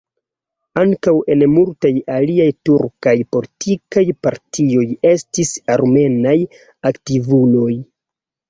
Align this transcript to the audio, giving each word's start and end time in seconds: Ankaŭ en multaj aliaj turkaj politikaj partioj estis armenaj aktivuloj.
Ankaŭ 0.83 1.11
en 1.33 1.43
multaj 1.57 1.91
aliaj 2.13 2.47
turkaj 2.69 3.13
politikaj 3.37 4.05
partioj 4.29 4.87
estis 5.13 5.53
armenaj 5.77 6.37
aktivuloj. 6.93 7.71